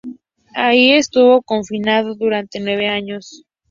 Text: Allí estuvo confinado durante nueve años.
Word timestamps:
Allí 0.55 0.93
estuvo 0.93 1.43
confinado 1.43 2.15
durante 2.15 2.59
nueve 2.59 2.87
años. 2.87 3.45